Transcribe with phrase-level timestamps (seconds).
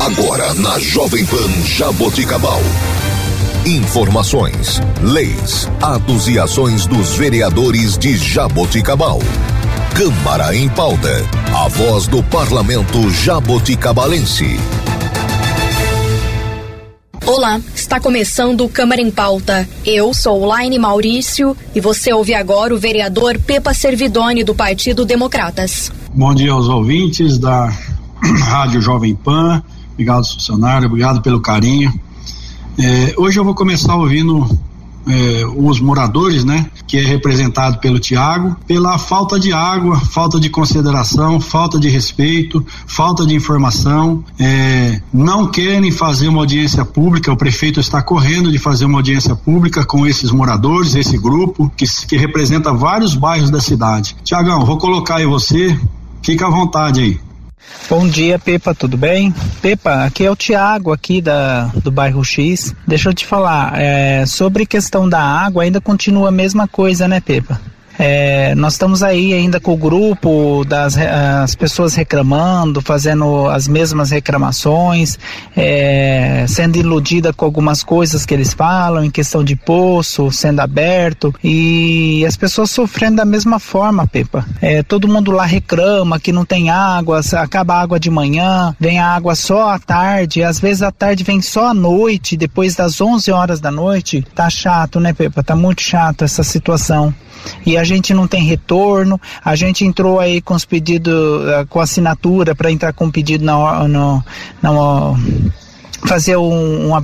[0.00, 2.62] Agora na Jovem Pan Jaboticabal.
[3.66, 9.18] Informações, leis, atos e ações dos vereadores de Jaboticabal.
[9.94, 11.22] Câmara em pauta.
[11.54, 14.58] A voz do parlamento jaboticabalense.
[17.26, 19.68] Olá, está começando o Câmara em Pauta.
[19.84, 25.92] Eu sou Laine Maurício e você ouve agora o vereador Pepa Servidoni do Partido Democratas.
[26.14, 27.70] Bom dia aos ouvintes da
[28.48, 29.62] Rádio Jovem Pan.
[30.00, 30.86] Obrigado, funcionário.
[30.86, 31.92] Obrigado pelo carinho.
[32.78, 34.48] É, hoje eu vou começar ouvindo
[35.06, 40.48] é, os moradores, né, que é representado pelo Tiago, pela falta de água, falta de
[40.48, 47.30] consideração, falta de respeito, falta de informação, é, não querem fazer uma audiência pública.
[47.30, 51.84] O prefeito está correndo de fazer uma audiência pública com esses moradores, esse grupo que,
[52.06, 54.16] que representa vários bairros da cidade.
[54.24, 55.78] Tiagão, vou colocar aí você,
[56.22, 57.29] fica à vontade aí.
[57.88, 59.34] Bom dia, Pepa, tudo bem?
[59.60, 62.74] Pepa, aqui é o Tiago, aqui da, do bairro X.
[62.86, 67.20] Deixa eu te falar, é, sobre questão da água, ainda continua a mesma coisa, né,
[67.20, 67.60] Pepa?
[68.02, 74.10] É, nós estamos aí ainda com o grupo das as pessoas reclamando, fazendo as mesmas
[74.10, 75.18] reclamações,
[75.54, 81.34] é, sendo iludida com algumas coisas que eles falam em questão de poço sendo aberto
[81.44, 84.46] e as pessoas sofrendo da mesma forma, Pepa.
[84.62, 88.98] É, todo mundo lá reclama que não tem água, acaba a água de manhã, vem
[88.98, 92.98] a água só à tarde, às vezes à tarde vem só à noite, depois das
[92.98, 94.24] 11 horas da noite.
[94.34, 95.42] Tá chato, né, Pepa?
[95.42, 97.14] Tá muito chato essa situação
[97.64, 99.20] e a gente não tem retorno.
[99.44, 103.86] A gente entrou aí com os pedidos, eh, com assinatura para entrar com pedido na,
[103.88, 104.24] no,
[104.62, 104.70] na
[106.06, 106.94] fazer um, um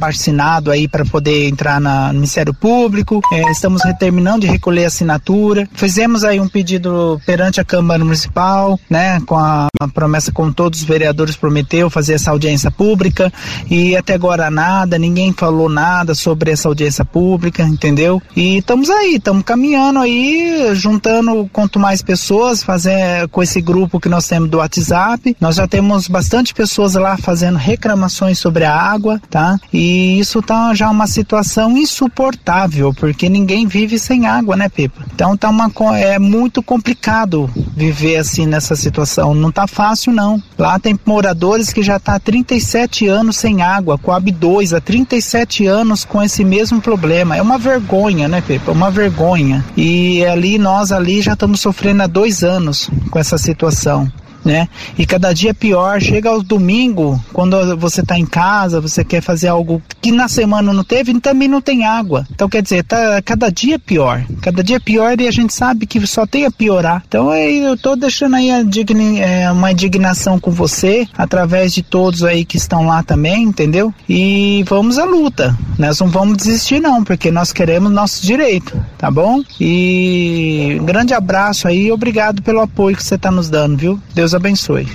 [0.71, 3.21] aí para poder entrar na, no Ministério Público.
[3.33, 5.69] É, estamos terminando de recolher assinatura.
[5.75, 10.81] Fizemos aí um pedido perante a Câmara Municipal, né, com a, a promessa com todos
[10.81, 13.33] os vereadores prometeu fazer essa audiência pública
[13.71, 18.23] e até agora nada, ninguém falou nada sobre essa audiência pública, entendeu?
[18.35, 24.09] E estamos aí, estamos caminhando aí, juntando quanto mais pessoas, fazer com esse grupo que
[24.09, 25.37] nós temos do WhatsApp.
[25.41, 29.59] Nós já temos bastante pessoas lá fazendo reclamações sobre a água, tá?
[29.73, 35.05] E isso tá já uma situação insuportável, porque ninguém vive sem água, né, Pepa?
[35.15, 39.35] Então tá uma é muito complicado viver assim nessa situação.
[39.35, 40.43] Não tá fácil não.
[40.59, 45.67] Lá tem moradores que já tá há 37 anos sem água, Coab 2 há 37
[45.67, 47.37] anos com esse mesmo problema.
[47.37, 48.73] É uma vergonha, né, Pepa?
[48.73, 49.65] Uma vergonha.
[49.77, 54.11] E ali nós ali já estamos sofrendo há dois anos com essa situação
[54.47, 54.69] né?
[54.97, 56.01] E cada dia pior.
[56.01, 60.73] Chega ao domingo, quando você está em casa, você quer fazer algo que na semana
[60.73, 62.27] não teve, e também não tem água.
[62.31, 64.25] Então quer dizer, tá cada dia pior.
[64.41, 67.03] Cada dia pior e a gente sabe que só tem a piorar.
[67.07, 72.45] Então eu estou deixando aí digni, é, uma indignação com você, através de todos aí
[72.45, 73.93] que estão lá também, entendeu?
[74.09, 75.57] E vamos à luta.
[75.79, 79.43] Nós não vamos desistir não, porque nós queremos nosso direito, tá bom?
[79.61, 84.01] E um grande abraço aí, obrigado pelo apoio que você está nos dando, viu?
[84.15, 84.89] Deus abençoe.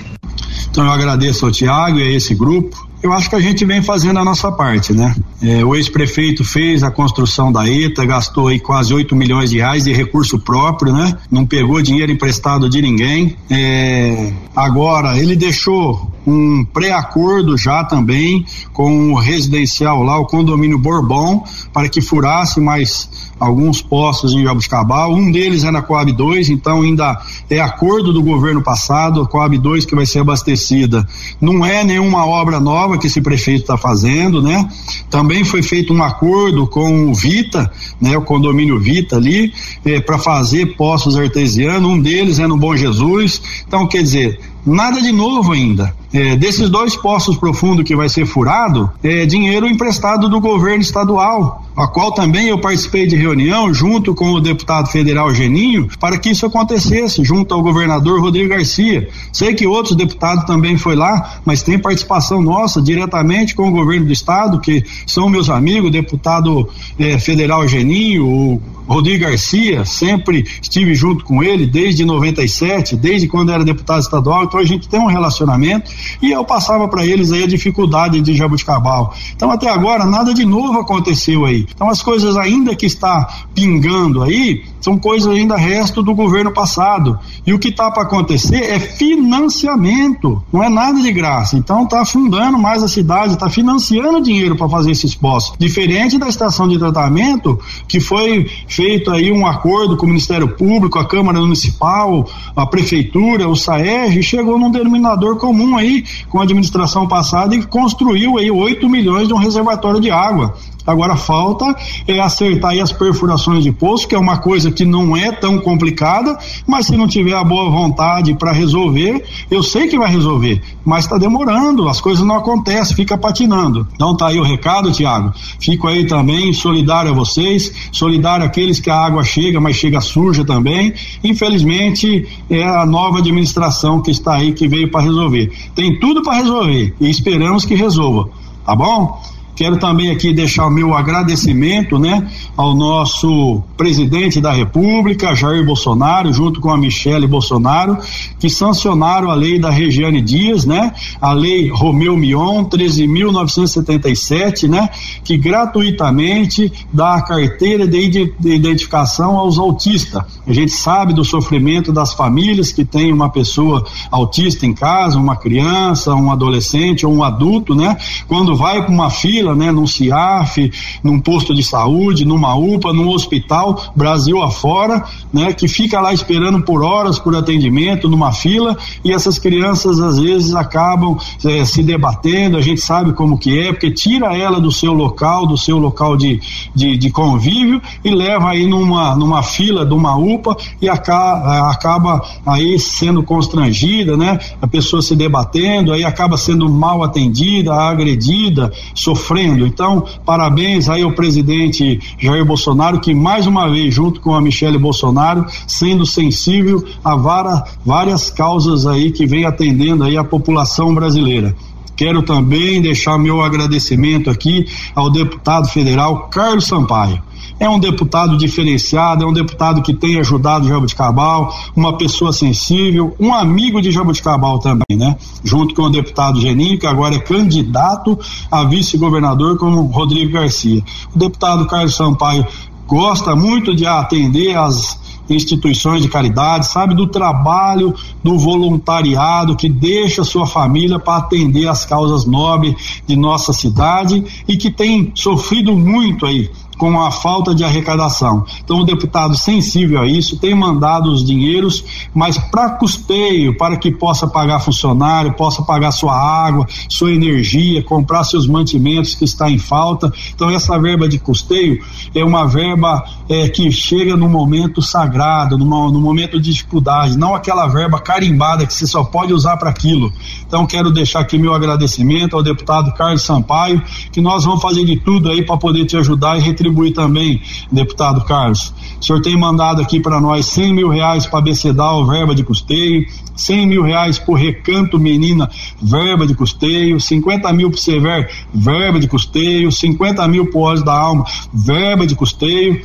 [0.70, 2.92] Então eu agradeço ao Tiago e a esse grupo.
[3.02, 5.14] Eu acho que a gente vem fazendo a nossa parte, né?
[5.42, 9.84] É, o ex-prefeito fez a construção da ETA, gastou aí quase 8 milhões de reais
[9.84, 11.18] de recurso próprio, né?
[11.28, 13.36] Não pegou dinheiro emprestado de ninguém.
[13.50, 21.44] É, agora, ele deixou um pré-acordo já também com o residencial lá, o condomínio Bourbon,
[21.72, 23.10] para que furasse mais
[23.42, 25.12] alguns postos em Jabuticabal.
[25.12, 27.20] Um deles é na Coab 2, então ainda
[27.50, 31.06] é acordo do governo passado, a Coab 2 que vai ser abastecida.
[31.40, 34.68] Não é nenhuma obra nova que esse prefeito está fazendo, né?
[35.10, 37.70] Também foi feito um acordo com o Vita,
[38.00, 38.16] né?
[38.16, 39.52] O condomínio Vita ali,
[39.84, 41.90] eh, para fazer postos artesianos.
[41.90, 43.42] Um deles é no Bom Jesus.
[43.66, 45.92] Então, quer dizer, nada de novo ainda.
[46.12, 51.64] É, desses dois poços profundos que vai ser furado, é dinheiro emprestado do governo estadual,
[51.74, 56.30] a qual também eu participei de reunião junto com o deputado federal Geninho para que
[56.30, 59.08] isso acontecesse, junto ao governador Rodrigo Garcia.
[59.32, 64.06] Sei que outros deputados também foi lá, mas tem participação nossa diretamente com o governo
[64.06, 70.94] do estado, que são meus amigos, deputado eh, federal Geninho, o Rodrigo Garcia, sempre estive
[70.94, 75.06] junto com ele desde 97, desde quando era deputado estadual, então a gente tem um
[75.06, 75.90] relacionamento
[76.20, 79.14] e eu passava para eles aí a dificuldade de Jabuticabal.
[79.34, 81.66] Então até agora nada de novo aconteceu aí.
[81.74, 87.18] Então as coisas ainda que está pingando aí são coisas ainda resto do governo passado.
[87.46, 91.56] E o que está para acontecer é financiamento, não é nada de graça.
[91.56, 95.56] Então está afundando mais a cidade, está financiando dinheiro para fazer esses postos.
[95.58, 100.98] Diferente da estação de tratamento, que foi feito aí um acordo com o Ministério Público,
[100.98, 105.91] a Câmara Municipal, a Prefeitura, o SAERG, chegou num denominador comum aí
[106.28, 110.54] com a administração passada e construiu aí 8 milhões de um reservatório de água.
[110.86, 111.74] Agora falta
[112.06, 116.38] é acertar as perfurações de poço, que é uma coisa que não é tão complicada,
[116.66, 121.04] mas se não tiver a boa vontade para resolver, eu sei que vai resolver, mas
[121.04, 123.86] está demorando, as coisas não acontecem, fica patinando.
[123.94, 125.32] Então tá aí o recado, Tiago.
[125.60, 130.44] Fico aí também solidário a vocês, solidário àqueles que a água chega, mas chega suja
[130.44, 130.92] também.
[131.22, 135.52] Infelizmente é a nova administração que está aí que veio para resolver.
[135.74, 138.28] Tem tudo para resolver e esperamos que resolva,
[138.64, 139.20] tá bom?
[139.54, 146.32] Quero também aqui deixar o meu agradecimento, né, ao nosso presidente da República, Jair Bolsonaro,
[146.32, 147.98] junto com a Michele Bolsonaro,
[148.38, 154.88] que sancionaram a lei da Regiane Dias, né, a lei Romeu Mion 13.977, né,
[155.24, 160.22] que gratuitamente dá a carteira de identificação aos autistas.
[160.46, 165.36] A gente sabe do sofrimento das famílias que tem uma pessoa autista em casa, uma
[165.36, 167.96] criança, um adolescente ou um adulto, né,
[168.28, 170.70] quando vai para uma fila né, num CIAF,
[171.02, 176.60] num posto de saúde, numa UPA, num hospital, Brasil afora, né, que fica lá esperando
[176.62, 182.56] por horas por atendimento, numa fila, e essas crianças às vezes acabam é, se debatendo,
[182.56, 186.16] a gente sabe como que é, porque tira ela do seu local, do seu local
[186.16, 186.40] de,
[186.74, 192.22] de, de convívio e leva aí numa, numa fila de uma UPA e acaba, acaba
[192.44, 199.64] aí sendo constrangida, né, a pessoa se debatendo, aí acaba sendo mal atendida, agredida, sofrendo.
[199.64, 204.78] Então, parabéns aí ao presidente Jair Bolsonaro, que mais uma vez, junto com a Michele
[204.78, 211.54] Bolsonaro, sendo sensível a vara, várias causas aí que vem atendendo aí a população brasileira.
[211.96, 217.22] Quero também deixar meu agradecimento aqui ao deputado federal Carlos Sampaio
[217.62, 223.32] é um deputado diferenciado, é um deputado que tem ajudado Jabuticabal, uma pessoa sensível, um
[223.32, 225.16] amigo de Jabuticabal também, né?
[225.44, 228.18] Junto com o deputado Geninho, que agora é candidato
[228.50, 230.82] a vice-governador como Rodrigo Garcia.
[231.14, 232.44] O deputado Carlos Sampaio
[232.84, 240.24] gosta muito de atender as instituições de caridade, sabe do trabalho do voluntariado que deixa
[240.24, 246.26] sua família para atender as causas nobres de nossa cidade e que tem sofrido muito
[246.26, 246.50] aí
[246.82, 248.44] com a falta de arrecadação.
[248.64, 253.92] Então, o deputado sensível a isso tem mandado os dinheiros, mas para custeio, para que
[253.92, 259.58] possa pagar funcionário, possa pagar sua água, sua energia, comprar seus mantimentos que está em
[259.58, 260.12] falta.
[260.34, 261.80] Então, essa verba de custeio
[262.12, 265.11] é uma verba é, que chega no momento sagrado,
[265.56, 269.70] numa, no momento de dificuldade, não aquela verba carimbada que você só pode usar para
[269.70, 270.12] aquilo.
[270.46, 274.96] Então, quero deixar aqui meu agradecimento ao deputado Carlos Sampaio, que nós vamos fazer de
[274.96, 278.72] tudo aí para poder te ajudar e retribuir também, deputado Carlos.
[279.00, 283.06] O senhor tem mandado aqui para nós 100 mil reais para Becedal, verba de custeio,
[283.34, 285.50] 100 mil reais por Recanto Menina,
[285.80, 290.92] verba de custeio, 50 mil para Sever, verba de custeio, 50 mil para Olhos da
[290.92, 292.82] Alma, verba de custeio,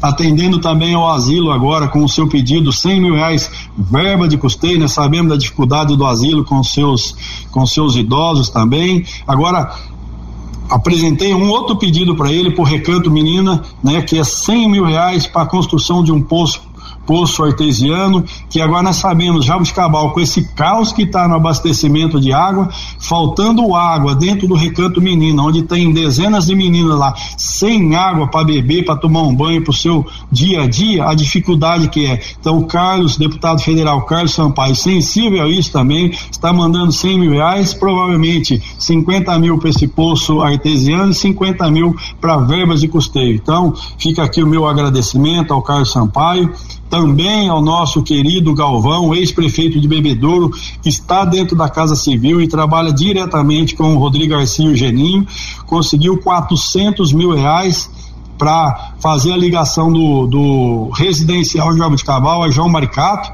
[0.00, 4.78] atendendo também ao asilo agora com o seu pedido, 100 mil reais, verba de custeio,
[4.78, 4.88] né?
[4.88, 7.16] Sabemos da dificuldade do asilo com seus,
[7.50, 9.04] com seus idosos também.
[9.26, 9.74] Agora,
[10.68, 15.26] apresentei um outro pedido para ele por Recanto Menina, né, que é 100 mil reais
[15.26, 16.62] para a construção de um poço
[17.06, 22.32] poço artesiano, que agora nós sabemos, Jabuticabal, com esse caos que está no abastecimento de
[22.32, 22.68] água,
[22.98, 28.44] faltando água dentro do recanto menino, onde tem dezenas de meninas lá sem água para
[28.44, 32.20] beber, para tomar um banho para o seu dia a dia, a dificuldade que é.
[32.38, 37.30] Então, o Carlos, deputado federal Carlos Sampaio, sensível a isso também, está mandando 100 mil
[37.30, 43.34] reais, provavelmente 50 mil para esse poço artesiano e 50 mil para verbas de custeio.
[43.34, 46.52] Então, fica aqui o meu agradecimento ao Carlos Sampaio
[46.88, 50.50] também ao nosso querido Galvão, ex-prefeito de Bebedouro,
[50.82, 55.26] que está dentro da Casa Civil e trabalha diretamente com o Rodrigo Garcia e Geninho,
[55.66, 57.90] conseguiu 400 mil reais
[58.38, 63.32] para fazer a ligação do, do residencial de Jabuticabal a João Maricato,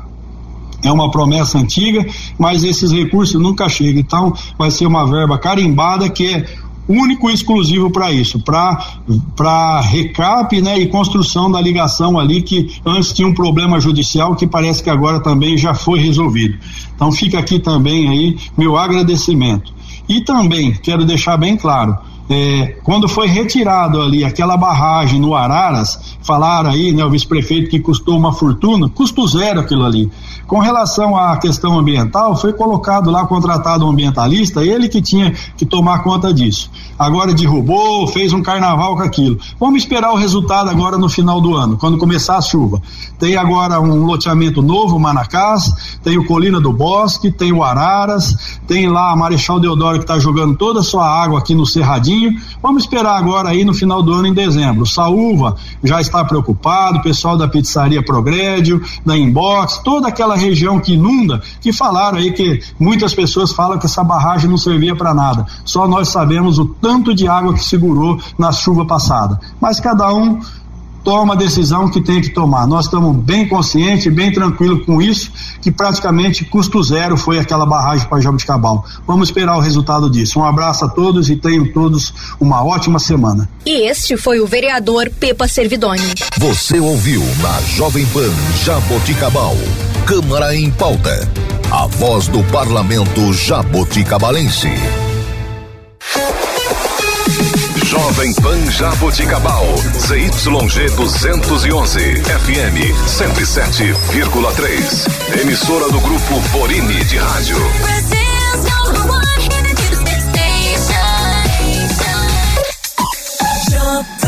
[0.85, 2.05] é uma promessa antiga,
[2.37, 4.01] mas esses recursos nunca chegam.
[4.01, 6.45] Então, vai ser uma verba carimbada que é
[6.89, 13.13] único e exclusivo para isso, para recap né, e construção da ligação ali que antes
[13.13, 16.59] tinha um problema judicial que parece que agora também já foi resolvido.
[16.95, 19.73] Então fica aqui também aí meu agradecimento.
[20.09, 21.97] E também quero deixar bem claro,
[22.29, 27.81] é, quando foi retirado ali aquela barragem no Araras, falaram aí, né, o vice-prefeito que
[27.81, 30.11] custou uma fortuna, custo zero aquilo ali.
[30.47, 35.65] Com relação à questão ambiental, foi colocado lá, contratado um ambientalista, ele que tinha que
[35.65, 36.71] tomar conta disso.
[36.99, 39.39] Agora derrubou, fez um carnaval com aquilo.
[39.59, 42.83] Vamos esperar o resultado agora no final do ano, quando começar a chuva.
[43.19, 48.89] Tem agora um loteamento novo, Manacás, tem o Colina do Bosque, tem o Araras, tem
[48.89, 52.33] lá a Marechal Deodoro que está jogando toda a sua água aqui no Cerradinho.
[52.61, 54.85] Vamos esperar agora aí no final do ano, em dezembro.
[54.85, 60.95] Saúva já está preocupado, o pessoal da pizzaria Progrédio, da Inbox, toda aquela região que
[60.95, 65.47] inunda, que falaram aí que muitas pessoas falam que essa barragem não servia para nada.
[65.65, 69.41] Só nós sabemos o tanto de água que segurou na chuva passada.
[69.61, 70.41] Mas cada um
[71.05, 72.67] toma a decisão que tem que tomar.
[72.67, 75.31] Nós estamos bem conscientes, bem tranquilos com isso,
[75.61, 78.85] que praticamente custo zero foi aquela barragem para Jabuticabal.
[79.07, 80.39] Vamos esperar o resultado disso.
[80.39, 83.49] Um abraço a todos e tenham todos uma ótima semana.
[83.67, 86.15] E este foi o vereador Pepa Servidoni.
[86.39, 88.31] Você ouviu na Jovem Pan
[88.65, 89.57] Jaboticabal.
[90.07, 91.29] Câmara em pauta.
[91.71, 94.69] A voz do parlamento jaboticabalense.
[98.13, 102.77] Jovem Pan Jaboticabal, ZYG 211, FM
[103.07, 105.41] 107,3.
[105.41, 107.57] Emissora do grupo Borini de Rádio.
[113.71, 114.22] Jovem